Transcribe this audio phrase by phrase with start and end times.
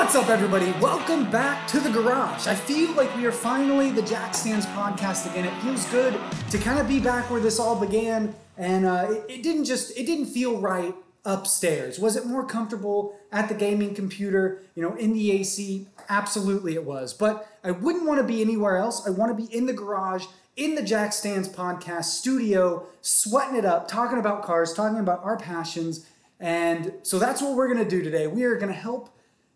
[0.00, 0.72] What's up, everybody?
[0.80, 2.46] Welcome back to the garage.
[2.46, 5.44] I feel like we are finally the Jackstands podcast again.
[5.44, 6.18] It feels good
[6.50, 9.96] to kind of be back where this all began, and uh, it, it didn't just
[9.98, 10.94] it didn't feel right
[11.26, 11.98] upstairs.
[11.98, 14.62] Was it more comfortable at the gaming computer?
[14.74, 15.86] You know, in the AC?
[16.08, 17.12] Absolutely, it was.
[17.12, 19.06] But I wouldn't want to be anywhere else.
[19.06, 20.24] I want to be in the garage
[20.56, 26.06] in the Jackstands podcast studio, sweating it up, talking about cars, talking about our passions.
[26.40, 28.26] And so that's what we're going to do today.
[28.26, 29.10] We are going to help,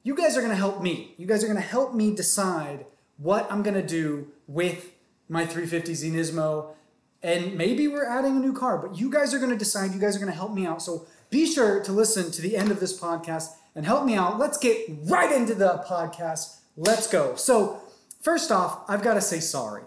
[0.05, 1.15] you guys are going to help me.
[1.17, 4.93] You guys are going to help me decide what I'm going to do with
[5.29, 6.75] my 350Z Nismo.
[7.23, 9.93] And maybe we're adding a new car, but you guys are going to decide.
[9.93, 10.81] You guys are going to help me out.
[10.81, 14.39] So be sure to listen to the end of this podcast and help me out.
[14.39, 16.61] Let's get right into the podcast.
[16.77, 17.35] Let's go.
[17.35, 17.81] So,
[18.21, 19.83] first off, I've got to say sorry.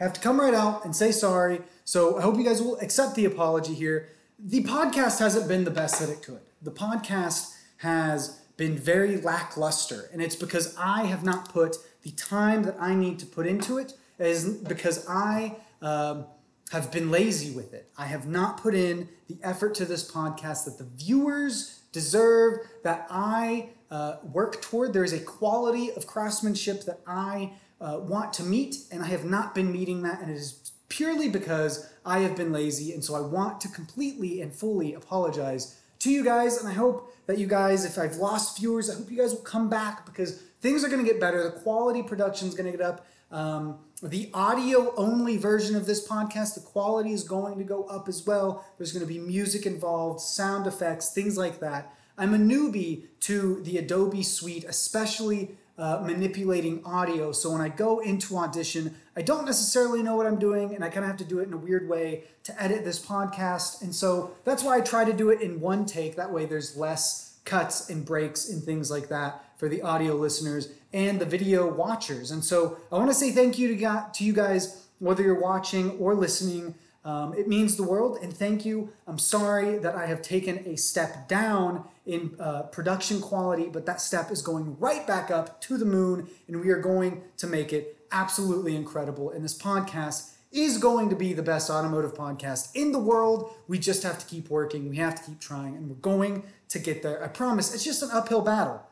[0.00, 1.60] I have to come right out and say sorry.
[1.84, 4.08] So, I hope you guys will accept the apology here
[4.44, 6.40] the podcast hasn't been the best that it could.
[6.60, 12.62] The podcast has been very lackluster, and it's because I have not put the time
[12.64, 16.26] that I need to put into it, is because I um,
[16.70, 17.90] have been lazy with it.
[17.96, 23.06] I have not put in the effort to this podcast that the viewers deserve, that
[23.10, 24.92] I uh, work toward.
[24.92, 29.24] There is a quality of craftsmanship that I uh, want to meet, and I have
[29.24, 32.92] not been meeting that, and it is purely because I have been lazy.
[32.92, 36.58] And so I want to completely and fully apologize to you guys.
[36.58, 39.42] And I hope that you guys, if I've lost viewers, I hope you guys will
[39.42, 41.42] come back because things are going to get better.
[41.44, 43.06] The quality production is going to get up.
[43.30, 48.08] Um, the audio only version of this podcast, the quality is going to go up
[48.08, 48.64] as well.
[48.76, 51.94] There's going to be music involved, sound effects, things like that.
[52.18, 57.32] I'm a newbie to the Adobe Suite, especially uh, manipulating audio.
[57.32, 60.88] So when I go into Audition, I don't necessarily know what I'm doing, and I
[60.88, 63.82] kind of have to do it in a weird way to edit this podcast.
[63.82, 66.16] And so that's why I try to do it in one take.
[66.16, 70.72] That way, there's less cuts and breaks and things like that for the audio listeners
[70.92, 72.30] and the video watchers.
[72.30, 75.92] And so I want to say thank you to, to you guys, whether you're watching
[75.98, 76.74] or listening.
[77.04, 78.92] Um, it means the world, and thank you.
[79.08, 84.00] I'm sorry that I have taken a step down in uh, production quality, but that
[84.00, 87.72] step is going right back up to the moon, and we are going to make
[87.72, 89.30] it absolutely incredible.
[89.30, 93.52] And this podcast is going to be the best automotive podcast in the world.
[93.66, 96.78] We just have to keep working, we have to keep trying, and we're going to
[96.78, 97.22] get there.
[97.24, 97.74] I promise.
[97.74, 98.86] It's just an uphill battle.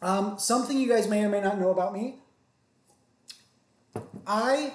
[0.00, 2.22] Um, something you guys may or may not know about me
[4.26, 4.74] I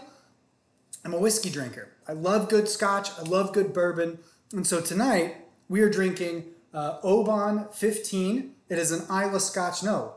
[1.07, 1.89] am a whiskey drinker.
[2.07, 4.19] I love good scotch, I love good bourbon.
[4.51, 5.37] And so tonight
[5.69, 8.53] we are drinking uh, Oban 15.
[8.69, 9.83] It is an Islay Scotch.
[9.83, 10.15] No,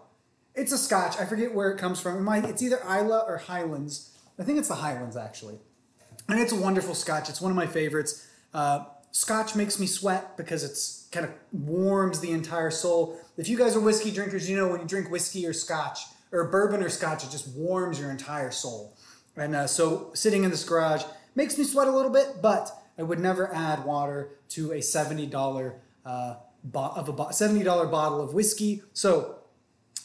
[0.54, 1.16] it's a Scotch.
[1.18, 2.16] I forget where it comes from.
[2.16, 4.18] It might, it's either Islay or Highlands.
[4.38, 5.58] I think it's the Highlands actually.
[6.28, 7.28] And it's a wonderful Scotch.
[7.28, 8.26] It's one of my favorites.
[8.52, 13.20] Uh, scotch makes me sweat because it's kind of warms the entire soul.
[13.36, 16.00] If you guys are whiskey drinkers, you know when you drink whiskey or Scotch
[16.32, 18.96] or bourbon or Scotch, it just warms your entire soul.
[19.36, 21.04] And uh, so sitting in this garage
[21.34, 25.74] Makes me sweat a little bit, but I would never add water to a $70
[26.04, 28.82] uh, bo- of a bo- $70 bottle of whiskey.
[28.92, 29.36] So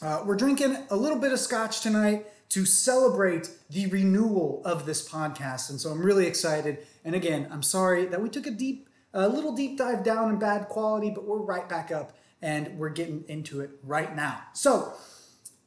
[0.00, 5.06] uh, we're drinking a little bit of scotch tonight to celebrate the renewal of this
[5.06, 5.68] podcast.
[5.68, 6.86] And so I'm really excited.
[7.04, 10.38] And again, I'm sorry that we took a deep, a little deep dive down in
[10.38, 14.42] bad quality, but we're right back up and we're getting into it right now.
[14.52, 14.94] So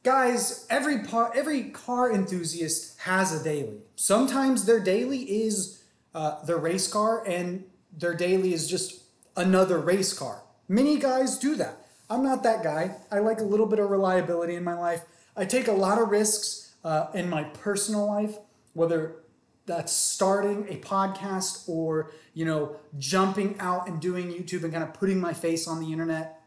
[0.02, 3.78] guys, every par- every car enthusiast has a daily.
[3.96, 5.82] Sometimes their daily is
[6.14, 7.64] uh, their race car, and
[7.96, 9.02] their daily is just
[9.36, 10.42] another race car.
[10.68, 11.86] Many guys do that.
[12.08, 12.96] I'm not that guy.
[13.10, 15.02] I like a little bit of reliability in my life.
[15.36, 18.36] I take a lot of risks uh, in my personal life,
[18.72, 19.16] whether
[19.66, 24.92] that's starting a podcast or you know jumping out and doing YouTube and kind of
[24.94, 26.39] putting my face on the internet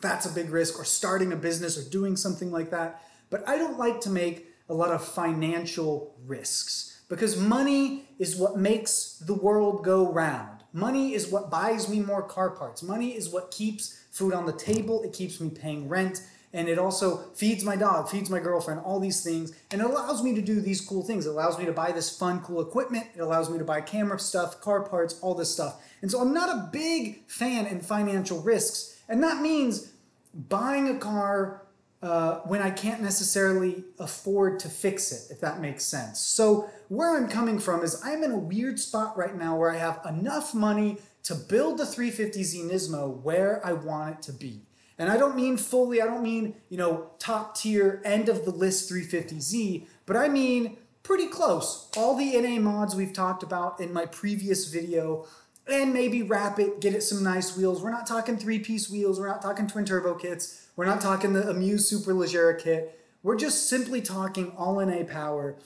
[0.00, 3.02] that's a big risk, or starting a business or doing something like that.
[3.30, 8.58] But I don't like to make a lot of financial risks because money is what
[8.58, 10.60] makes the world go round.
[10.72, 12.82] Money is what buys me more car parts.
[12.82, 15.02] Money is what keeps food on the table.
[15.02, 16.22] It keeps me paying rent.
[16.52, 19.52] And it also feeds my dog, feeds my girlfriend, all these things.
[19.70, 21.26] And it allows me to do these cool things.
[21.26, 23.06] It allows me to buy this fun, cool equipment.
[23.14, 25.82] It allows me to buy camera stuff, car parts, all this stuff.
[26.00, 29.92] And so I'm not a big fan in financial risks and that means
[30.34, 31.62] buying a car
[32.02, 36.20] uh, when I can't necessarily afford to fix it, if that makes sense.
[36.20, 39.78] So, where I'm coming from is I'm in a weird spot right now where I
[39.78, 44.62] have enough money to build the 350Z Nismo where I want it to be.
[44.96, 48.50] And I don't mean fully, I don't mean, you know, top tier, end of the
[48.50, 51.88] list 350Z, but I mean pretty close.
[51.96, 55.26] All the NA mods we've talked about in my previous video
[55.70, 57.82] and maybe wrap it, get it some nice wheels.
[57.82, 60.68] We're not talking three piece wheels, we're not talking twin turbo kits.
[60.78, 63.04] We're not talking the Amuse Superleggera kit.
[63.24, 65.56] We're just simply talking all NA power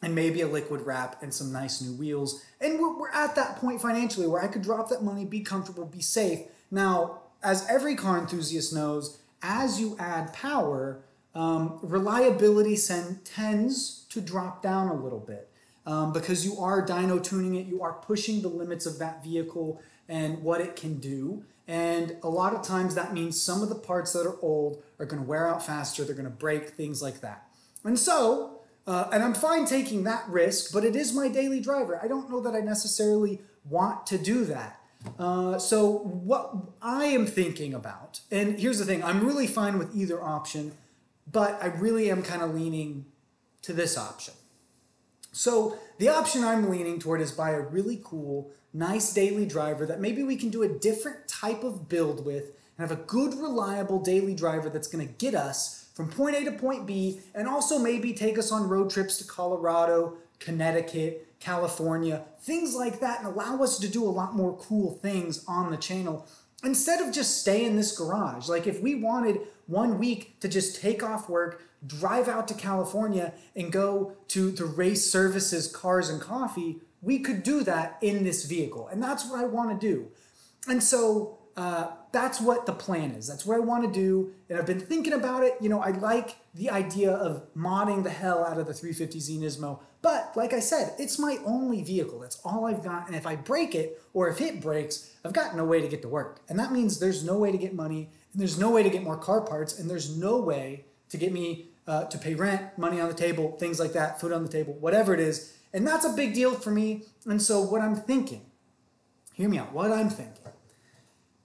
[0.00, 2.42] and maybe a liquid wrap and some nice new wheels.
[2.58, 5.84] And we're, we're at that point financially where I could drop that money, be comfortable,
[5.84, 6.40] be safe.
[6.70, 11.02] Now, as every car enthusiast knows, as you add power,
[11.34, 15.49] um, reliability send, tends to drop down a little bit
[15.90, 19.82] um, because you are dyno tuning it, you are pushing the limits of that vehicle
[20.08, 21.42] and what it can do.
[21.66, 25.06] And a lot of times that means some of the parts that are old are
[25.06, 27.48] going to wear out faster, they're going to break, things like that.
[27.82, 31.98] And so, uh, and I'm fine taking that risk, but it is my daily driver.
[32.00, 34.80] I don't know that I necessarily want to do that.
[35.18, 39.96] Uh, so, what I am thinking about, and here's the thing I'm really fine with
[39.96, 40.72] either option,
[41.30, 43.06] but I really am kind of leaning
[43.62, 44.34] to this option.
[45.32, 50.00] So, the option I'm leaning toward is buy a really cool, nice daily driver that
[50.00, 54.00] maybe we can do a different type of build with and have a good, reliable
[54.00, 57.78] daily driver that's going to get us from point A to point B and also
[57.78, 63.62] maybe take us on road trips to Colorado, Connecticut, California, things like that, and allow
[63.62, 66.26] us to do a lot more cool things on the channel
[66.62, 68.48] instead of just stay in this garage.
[68.48, 73.32] Like if we wanted one week to just take off work, drive out to California
[73.56, 78.44] and go to the race services, cars and coffee, we could do that in this
[78.44, 78.88] vehicle.
[78.88, 80.08] And that's what I want to do.
[80.68, 83.28] And so uh, that's what the plan is.
[83.28, 84.32] That's what I want to do.
[84.48, 85.56] And I've been thinking about it.
[85.60, 89.78] You know, I like the idea of modding the hell out of the 350Z Nismo.
[90.00, 92.18] But like I said, it's my only vehicle.
[92.18, 93.08] That's all I've got.
[93.08, 96.00] And if I break it or if it breaks, I've got no way to get
[96.00, 96.40] to work.
[96.48, 99.02] And that means there's no way to get money and there's no way to get
[99.02, 103.02] more car parts and there's no way to get me uh, to pay rent, money
[103.02, 105.58] on the table, things like that, food on the table, whatever it is.
[105.74, 107.02] And that's a big deal for me.
[107.26, 108.46] And so what I'm thinking,
[109.34, 110.39] hear me out, what I'm thinking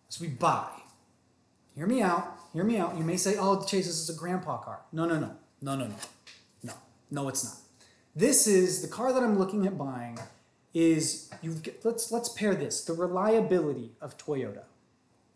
[0.10, 0.70] is we buy.
[1.76, 2.98] Hear me out, hear me out.
[2.98, 4.82] You may say, oh, Chase, this is a grandpa car.
[4.92, 5.32] No, no, no,
[5.62, 5.96] no, no, no,
[6.64, 6.74] no,
[7.12, 7.58] no, it's not.
[8.16, 10.18] This is the car that I'm looking at buying
[10.74, 14.64] is you let's let's pair this the reliability of Toyota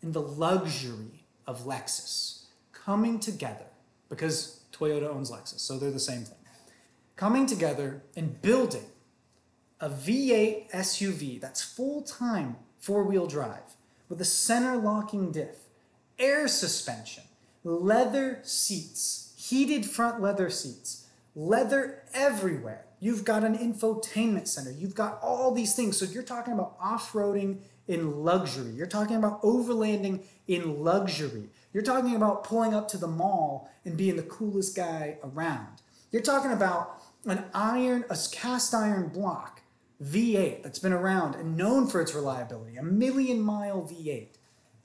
[0.02, 3.64] and the luxury of Lexus coming together
[4.08, 6.36] because Toyota owns Lexus, so they're the same thing.
[7.16, 8.86] Coming together and building
[9.80, 13.76] a V8 SUV that's full time four wheel drive
[14.10, 15.56] with a center locking diff,
[16.18, 17.24] air suspension,
[17.64, 22.84] leather seats, heated front leather seats, leather everywhere.
[22.98, 24.72] You've got an infotainment center.
[24.72, 25.96] You've got all these things.
[25.96, 28.72] So you're talking about off roading in luxury.
[28.72, 31.48] You're talking about overlanding in luxury.
[31.72, 35.80] You're talking about pulling up to the mall and being the coolest guy around.
[36.10, 39.59] You're talking about an iron, a cast iron block
[40.02, 44.28] V8 that's been around and known for its reliability, a million mile V8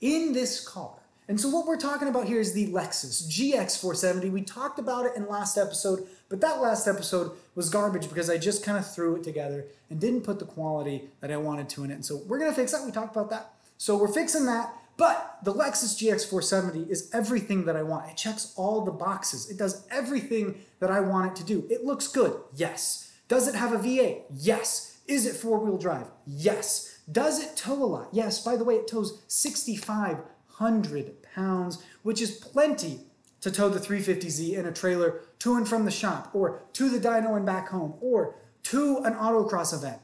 [0.00, 0.94] in this car.
[1.28, 4.30] And so what we're talking about here is the Lexus GX470.
[4.30, 8.38] We talked about it in last episode, but that last episode was garbage because I
[8.38, 11.84] just kind of threw it together and didn't put the quality that I wanted to
[11.84, 11.94] in it.
[11.94, 12.84] And so we're going to fix that.
[12.84, 13.54] We talked about that.
[13.76, 14.72] So we're fixing that.
[14.96, 18.08] But the Lexus GX470 is everything that I want.
[18.08, 19.50] It checks all the boxes.
[19.50, 21.66] It does everything that I want it to do.
[21.68, 22.34] It looks good.
[22.54, 23.12] Yes.
[23.28, 24.22] Does it have a V8?
[24.32, 24.95] Yes.
[25.06, 26.10] Is it four-wheel drive?
[26.26, 27.00] Yes.
[27.10, 28.08] Does it tow a lot?
[28.12, 28.42] Yes.
[28.44, 33.00] By the way, it tows 6,500 pounds, which is plenty
[33.40, 36.98] to tow the 350Z in a trailer to and from the shop, or to the
[36.98, 38.34] dyno and back home, or
[38.64, 40.00] to an autocross event,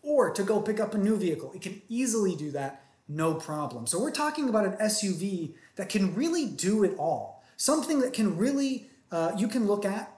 [0.00, 1.52] or to go pick up a new vehicle.
[1.54, 3.86] It can easily do that no problem.
[3.86, 7.44] So we're talking about an SUV that can really do it all.
[7.56, 10.10] Something that can really, uh, you can look at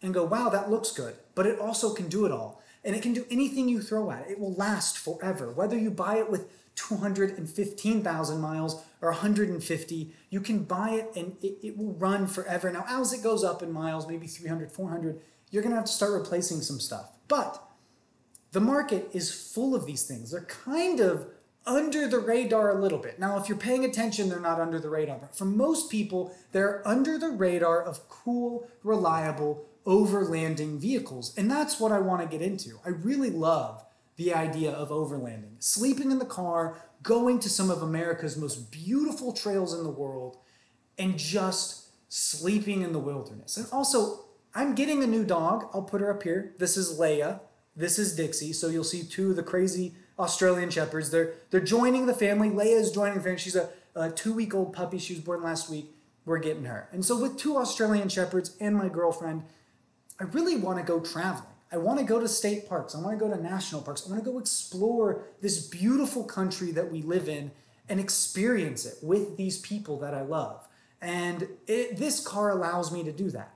[0.00, 1.14] and go, wow, that looks good.
[1.34, 2.62] But it also can do it all.
[2.84, 4.32] And it can do anything you throw at it.
[4.32, 5.50] It will last forever.
[5.50, 11.58] Whether you buy it with 215,000 miles or 150, you can buy it and it,
[11.62, 12.70] it will run forever.
[12.70, 15.20] Now, as it goes up in miles, maybe 300, 400,
[15.50, 17.10] you're going to have to start replacing some stuff.
[17.26, 17.62] But
[18.52, 20.30] the market is full of these things.
[20.30, 21.26] They're kind of
[21.66, 23.18] under the radar a little bit.
[23.18, 25.18] Now, if you're paying attention, they're not under the radar.
[25.18, 31.34] But for most people, they're under the radar of cool, reliable, overlanding vehicles.
[31.36, 32.78] And that's what I want to get into.
[32.84, 33.84] I really love
[34.16, 39.32] the idea of overlanding, sleeping in the car, going to some of America's most beautiful
[39.32, 40.38] trails in the world,
[40.98, 43.56] and just sleeping in the wilderness.
[43.56, 45.68] And also, I'm getting a new dog.
[45.72, 46.54] I'll put her up here.
[46.58, 47.40] This is Leia.
[47.76, 48.52] This is Dixie.
[48.52, 51.10] So you'll see two of the crazy Australian Shepherds.
[51.10, 52.50] They're they're joining the family.
[52.50, 53.38] Leia is joining the family.
[53.38, 54.98] She's a, a two week old puppy.
[54.98, 55.94] She was born last week.
[56.24, 56.88] We're getting her.
[56.92, 59.44] And so with two Australian Shepherds and my girlfriend,
[60.20, 61.46] I really want to go traveling.
[61.70, 62.94] I want to go to state parks.
[62.94, 64.06] I want to go to national parks.
[64.06, 67.50] I want to go explore this beautiful country that we live in
[67.88, 70.66] and experience it with these people that I love.
[71.00, 73.54] And it, this car allows me to do that.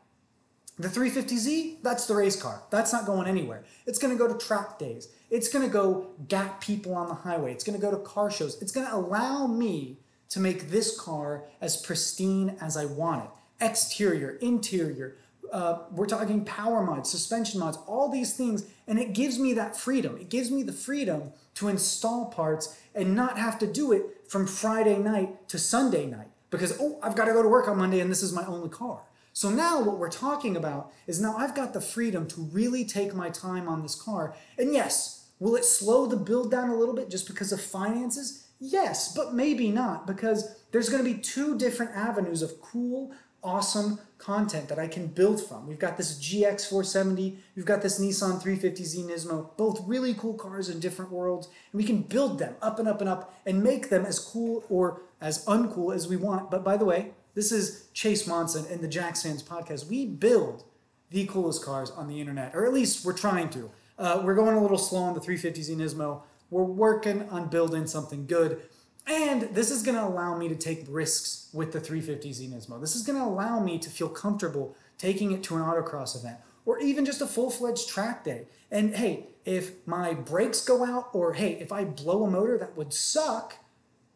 [0.78, 2.62] The 350Z, that's the race car.
[2.70, 3.64] That's not going anywhere.
[3.86, 5.08] It's going to go to track days.
[5.30, 7.52] It's going to go gap people on the highway.
[7.52, 8.60] It's going to go to car shows.
[8.62, 9.98] It's going to allow me
[10.30, 13.30] to make this car as pristine as I want it.
[13.64, 15.16] Exterior, interior,
[15.52, 19.76] uh, we're talking power mods, suspension mods, all these things, and it gives me that
[19.76, 20.16] freedom.
[20.16, 24.46] It gives me the freedom to install parts and not have to do it from
[24.46, 28.00] Friday night to Sunday night because, oh, I've got to go to work on Monday
[28.00, 29.02] and this is my only car.
[29.34, 33.14] So now what we're talking about is now I've got the freedom to really take
[33.14, 34.34] my time on this car.
[34.58, 38.46] And yes, will it slow the build down a little bit just because of finances?
[38.60, 43.98] Yes, but maybe not because there's going to be two different avenues of cool, awesome
[44.18, 45.66] content that I can build from.
[45.66, 50.68] We've got this GX 470, we've got this Nissan 350Z Nismo, both really cool cars
[50.68, 53.90] in different worlds, and we can build them up and up and up and make
[53.90, 56.50] them as cool or as uncool as we want.
[56.50, 59.88] But by the way, this is Chase Monson and the Jackstands podcast.
[59.88, 60.64] We build
[61.10, 63.70] the coolest cars on the internet, or at least we're trying to.
[63.98, 66.22] Uh, we're going a little slow on the 350Z Nismo.
[66.50, 68.62] We're working on building something good.
[69.06, 72.80] And this is going to allow me to take risks with the 350Z Nismo.
[72.80, 76.38] This is going to allow me to feel comfortable taking it to an autocross event
[76.64, 78.46] or even just a full-fledged track day.
[78.70, 82.76] And hey, if my brakes go out or hey, if I blow a motor, that
[82.76, 83.56] would suck.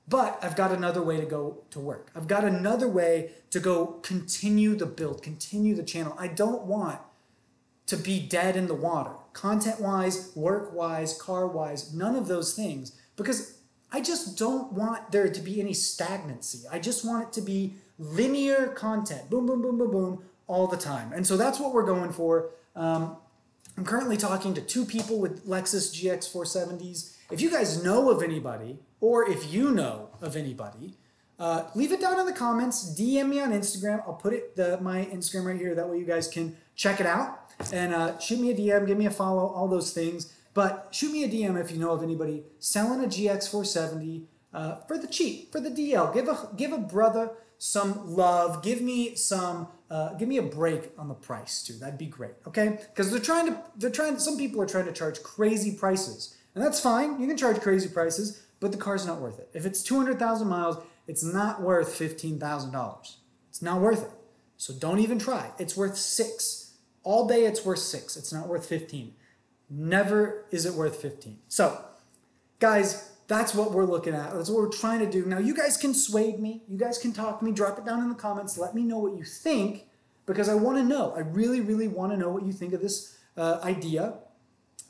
[0.08, 2.12] But I've got another way to go to work.
[2.14, 6.14] I've got another way to go continue the build, continue the channel.
[6.16, 7.00] I don't want
[7.86, 12.54] to be dead in the water, content wise, work wise, car wise, none of those
[12.54, 12.96] things.
[13.16, 13.58] Because
[13.92, 16.66] I just don't want there to be any stagnancy.
[16.70, 20.76] I just want it to be linear content, boom, boom, boom, boom, boom, all the
[20.76, 21.12] time.
[21.12, 22.50] And so that's what we're going for.
[22.74, 23.16] Um,
[23.76, 27.14] I'm currently talking to two people with Lexus GX 470s.
[27.30, 30.94] If you guys know of anybody, or if you know of anybody,
[31.38, 32.98] uh, leave it down in the comments.
[32.98, 34.02] DM me on Instagram.
[34.06, 35.74] I'll put it the my Instagram right here.
[35.74, 38.96] That way you guys can check it out and uh, shoot me a DM, give
[38.96, 40.32] me a follow, all those things.
[40.56, 44.22] But shoot me a DM if you know of anybody selling a GX 470
[44.54, 46.14] uh, for the cheap, for the DL.
[46.14, 48.62] Give a give a brother some love.
[48.62, 49.68] Give me some.
[49.90, 51.74] Uh, give me a break on the price too.
[51.74, 52.32] That'd be great.
[52.46, 53.62] Okay, because they're trying to.
[53.76, 54.18] They're trying.
[54.18, 57.20] Some people are trying to charge crazy prices, and that's fine.
[57.20, 59.50] You can charge crazy prices, but the car's not worth it.
[59.52, 63.18] If it's two hundred thousand miles, it's not worth fifteen thousand dollars.
[63.50, 64.18] It's not worth it.
[64.56, 65.50] So don't even try.
[65.58, 66.78] It's worth six.
[67.02, 68.16] All day it's worth six.
[68.16, 69.14] It's not worth 15.
[69.68, 71.38] Never is it worth 15.
[71.48, 71.80] So,
[72.58, 74.32] guys, that's what we're looking at.
[74.32, 75.24] That's what we're trying to do.
[75.24, 76.62] Now, you guys can sway me.
[76.68, 77.52] You guys can talk to me.
[77.52, 78.56] Drop it down in the comments.
[78.56, 79.86] Let me know what you think
[80.24, 81.12] because I want to know.
[81.16, 84.14] I really, really want to know what you think of this uh, idea.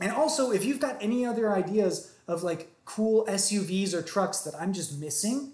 [0.00, 4.54] And also, if you've got any other ideas of like cool SUVs or trucks that
[4.60, 5.52] I'm just missing,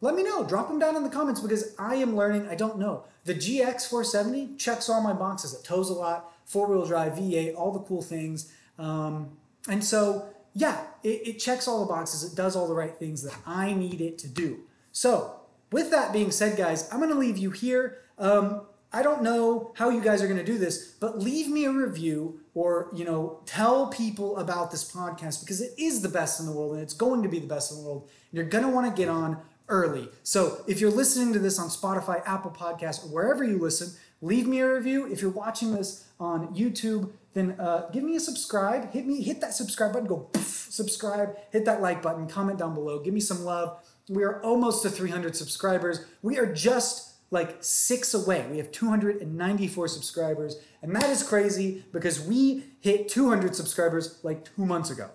[0.00, 0.44] let me know.
[0.44, 2.48] Drop them down in the comments because I am learning.
[2.48, 3.04] I don't know.
[3.24, 5.52] The GX 470 checks all my boxes.
[5.52, 8.52] It tows a lot, four wheel drive, V8, all the cool things.
[8.80, 9.36] Um,
[9.68, 12.24] and so, yeah, it, it checks all the boxes.
[12.24, 14.60] It does all the right things that I need it to do.
[14.90, 15.36] So,
[15.70, 17.98] with that being said, guys, I'm going to leave you here.
[18.18, 21.64] Um, I don't know how you guys are going to do this, but leave me
[21.64, 26.40] a review or, you know, tell people about this podcast because it is the best
[26.40, 28.08] in the world and it's going to be the best in the world.
[28.32, 30.08] You're going to want to get on early.
[30.24, 34.48] So if you're listening to this on Spotify, Apple Podcasts, or wherever you listen, leave
[34.48, 35.06] me a review.
[35.10, 38.90] If you're watching this on YouTube, then uh, give me a subscribe.
[38.90, 40.08] Hit me, hit that subscribe button.
[40.08, 41.36] Go poof, subscribe.
[41.50, 42.26] Hit that like button.
[42.26, 42.98] Comment down below.
[43.00, 43.84] Give me some love.
[44.08, 46.04] We are almost to 300 subscribers.
[46.22, 48.46] We are just like six away.
[48.50, 54.66] We have 294 subscribers, and that is crazy because we hit 200 subscribers like two
[54.66, 55.10] months ago.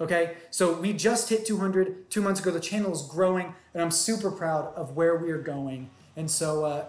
[0.00, 2.50] Okay, so we just hit 200 two months ago.
[2.50, 5.90] The channel is growing, and I'm super proud of where we are going.
[6.16, 6.84] And so, uh,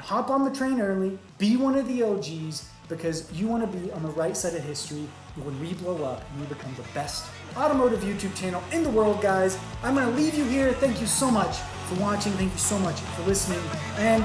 [0.00, 3.90] hop on the train early, be one of the OGs, because you want to be
[3.92, 7.26] on the right side of history when we blow up and we become the best
[7.56, 9.58] automotive YouTube channel in the world, guys.
[9.82, 10.72] I'm going to leave you here.
[10.74, 11.58] Thank you so much
[11.88, 12.32] for watching.
[12.32, 13.60] Thank you so much for listening.
[13.96, 14.24] And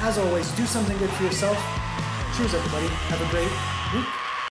[0.00, 1.56] as always, do something good for yourself.
[2.36, 2.86] Cheers, everybody.
[2.86, 3.50] Have a great
[3.94, 4.25] week.